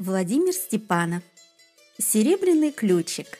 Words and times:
Владимир 0.00 0.52
Степанов. 0.52 1.22
Серебряный 1.98 2.72
ключик. 2.72 3.38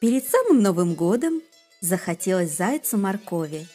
Перед 0.00 0.26
самым 0.26 0.60
Новым 0.60 0.94
годом 0.94 1.42
захотелось 1.80 2.56
зайцу 2.56 2.98
моркови. 2.98 3.68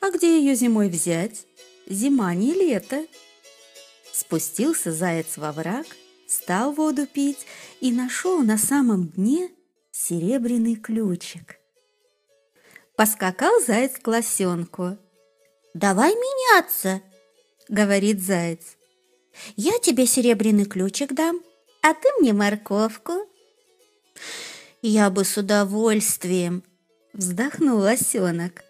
А 0.00 0.10
где 0.10 0.38
ее 0.38 0.54
зимой 0.54 0.88
взять? 0.88 1.44
Зима 1.86 2.34
не 2.34 2.54
лето. 2.54 3.06
Спустился 4.10 4.90
заяц 4.90 5.36
во 5.36 5.52
враг, 5.52 5.86
стал 6.26 6.72
воду 6.72 7.06
пить 7.06 7.44
и 7.80 7.92
нашел 7.92 8.38
на 8.38 8.56
самом 8.56 9.08
дне 9.08 9.50
серебряный 9.90 10.76
ключик. 10.76 11.56
Поскакал 12.96 13.60
заяц 13.60 13.98
к 14.00 14.06
лосенку. 14.06 14.96
«Давай 15.74 16.14
меняться!»— 16.14 17.02
говорит 17.68 18.22
заяц. 18.22 18.78
Я 19.56 19.78
тебе 19.78 20.06
серебряный 20.06 20.64
ключик 20.64 21.12
дам, 21.12 21.40
а 21.82 21.94
ты 21.94 22.08
мне 22.20 22.32
морковку. 22.32 23.28
Я 24.82 25.10
бы 25.10 25.24
с 25.24 25.36
удовольствием, 25.36 26.62
вздохнул 27.12 27.78
лосенок. 27.78 28.64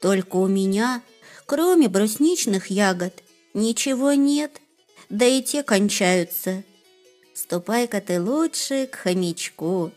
Только 0.00 0.36
у 0.36 0.46
меня, 0.46 1.02
кроме 1.46 1.88
брусничных 1.88 2.68
ягод, 2.68 3.22
ничего 3.54 4.12
нет, 4.12 4.60
да 5.08 5.26
и 5.26 5.42
те 5.42 5.62
кончаются. 5.62 6.62
Ступай-ка 7.34 8.00
ты 8.00 8.20
лучше 8.20 8.86
к 8.86 8.96
хомячку. 8.96 9.92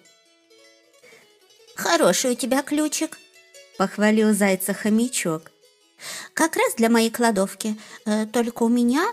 Хороший 1.75 2.31
у 2.31 2.35
тебя 2.35 2.61
ключик, 2.61 3.17
похвалил 3.77 4.33
зайца 4.33 4.73
хомячок. 4.73 5.51
Как 6.33 6.55
раз 6.55 6.75
для 6.75 6.89
моей 6.89 7.09
кладовки, 7.09 7.75
э, 8.05 8.25
только 8.27 8.63
у 8.63 8.69
меня 8.69 9.07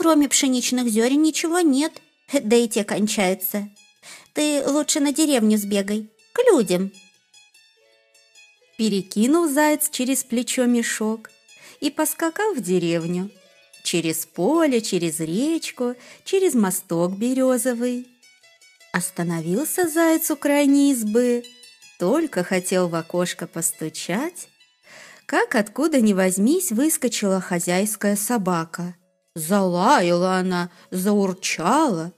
Кроме 0.00 0.30
пшеничных 0.30 0.88
зерен 0.88 1.20
ничего 1.20 1.60
нет, 1.60 1.92
да 2.32 2.56
и 2.56 2.68
те 2.68 2.84
кончаются. 2.84 3.68
Ты 4.32 4.66
лучше 4.66 4.98
на 4.98 5.12
деревню 5.12 5.58
сбегай, 5.58 6.08
к 6.32 6.38
людям. 6.50 6.90
Перекинул 8.78 9.46
заяц 9.46 9.90
через 9.90 10.24
плечо 10.24 10.64
мешок 10.64 11.30
и 11.80 11.90
поскакал 11.90 12.54
в 12.54 12.62
деревню. 12.62 13.30
Через 13.84 14.24
поле, 14.24 14.80
через 14.80 15.20
речку, 15.20 15.94
через 16.24 16.54
мосток 16.54 17.18
березовый. 17.18 18.08
Остановился 18.94 19.86
заяц 19.86 20.30
у 20.30 20.36
крайней 20.36 20.92
избы, 20.92 21.44
только 21.98 22.42
хотел 22.42 22.88
в 22.88 22.94
окошко 22.94 23.46
постучать, 23.46 24.48
как 25.26 25.54
откуда 25.56 26.00
ни 26.00 26.14
возьмись 26.14 26.72
выскочила 26.72 27.42
хозяйская 27.42 28.16
собака– 28.16 28.94
Залаяла 29.40 30.36
она, 30.36 30.70
заурчала. 30.90 32.12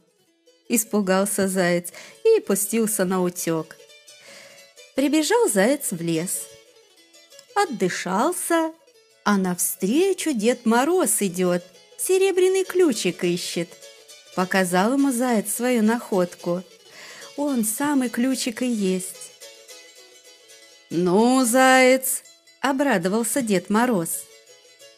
Испугался 0.68 1.46
заяц 1.46 1.92
и 2.24 2.40
пустился 2.40 3.04
на 3.04 3.22
утек. 3.22 3.76
Прибежал 4.96 5.48
заяц 5.48 5.92
в 5.92 6.00
лес. 6.02 6.48
Отдышался, 7.54 8.72
а 9.24 9.36
навстречу 9.36 10.32
Дед 10.32 10.66
Мороз 10.66 11.22
идет, 11.22 11.64
серебряный 11.96 12.64
ключик 12.64 13.22
ищет. 13.22 13.68
Показал 14.34 14.94
ему 14.94 15.12
заяц 15.12 15.52
свою 15.52 15.82
находку. 15.82 16.62
Он 17.36 17.64
самый 17.64 18.08
ключик 18.08 18.62
и 18.62 18.66
есть. 18.66 19.30
«Ну, 20.90 21.44
заяц!»— 21.44 22.22
обрадовался 22.60 23.42
Дед 23.42 23.70
Мороз. 23.70 24.24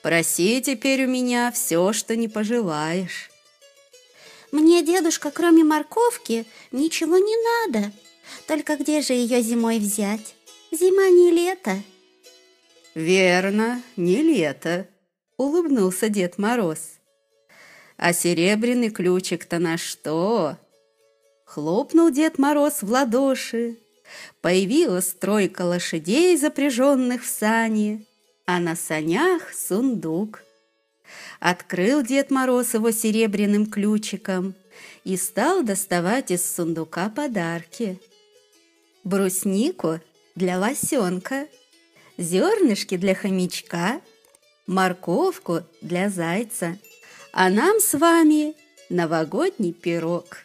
Проси 0.04 0.60
теперь 0.60 1.06
у 1.06 1.08
меня 1.08 1.50
все, 1.50 1.94
что 1.94 2.14
не 2.14 2.28
пожелаешь. 2.28 3.30
Мне, 4.52 4.84
дедушка, 4.84 5.30
кроме 5.30 5.64
морковки, 5.64 6.44
ничего 6.72 7.16
не 7.16 7.34
надо. 7.72 7.90
Только 8.46 8.76
где 8.76 9.00
же 9.00 9.14
ее 9.14 9.40
зимой 9.40 9.78
взять? 9.78 10.34
Зима 10.70 11.08
не 11.08 11.30
лето. 11.30 11.82
Верно, 12.94 13.80
не 13.96 14.20
лето, 14.20 14.86
улыбнулся 15.38 16.10
Дед 16.10 16.36
Мороз. 16.36 16.80
А 17.96 18.12
серебряный 18.12 18.90
ключик-то 18.90 19.58
на 19.58 19.78
что? 19.78 20.58
Хлопнул 21.46 22.10
Дед 22.10 22.38
Мороз 22.38 22.82
в 22.82 22.90
ладоши. 22.90 23.78
Появилась 24.42 25.14
тройка 25.14 25.62
лошадей, 25.62 26.36
запряженных 26.36 27.24
в 27.24 27.26
сани 27.26 28.06
а 28.46 28.60
на 28.60 28.76
санях 28.76 29.52
сундук. 29.54 30.42
Открыл 31.40 32.02
Дед 32.02 32.30
Мороз 32.30 32.74
его 32.74 32.90
серебряным 32.90 33.66
ключиком 33.66 34.54
и 35.04 35.16
стал 35.16 35.62
доставать 35.62 36.30
из 36.30 36.44
сундука 36.44 37.08
подарки. 37.10 38.00
Бруснику 39.04 40.00
для 40.34 40.58
лосенка, 40.58 41.46
зернышки 42.16 42.96
для 42.96 43.14
хомячка, 43.14 44.00
морковку 44.66 45.62
для 45.82 46.08
зайца, 46.08 46.78
а 47.32 47.50
нам 47.50 47.80
с 47.80 47.98
вами 47.98 48.54
новогодний 48.88 49.72
пирог. 49.72 50.38